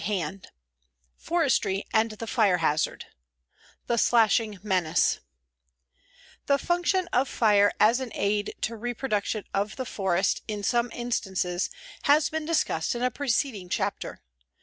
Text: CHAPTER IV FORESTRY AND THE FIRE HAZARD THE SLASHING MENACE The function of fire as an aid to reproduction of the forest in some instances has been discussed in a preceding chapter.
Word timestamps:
CHAPTER 0.03 0.23
IV 0.23 0.51
FORESTRY 1.19 1.83
AND 1.93 2.13
THE 2.13 2.25
FIRE 2.25 2.57
HAZARD 2.57 3.05
THE 3.85 3.97
SLASHING 3.97 4.57
MENACE 4.63 5.19
The 6.47 6.57
function 6.57 7.07
of 7.13 7.29
fire 7.29 7.71
as 7.79 7.99
an 7.99 8.09
aid 8.15 8.55
to 8.61 8.75
reproduction 8.75 9.43
of 9.53 9.75
the 9.75 9.85
forest 9.85 10.41
in 10.47 10.63
some 10.63 10.89
instances 10.91 11.69
has 12.05 12.31
been 12.31 12.45
discussed 12.45 12.95
in 12.95 13.03
a 13.03 13.11
preceding 13.11 13.69
chapter. 13.69 14.23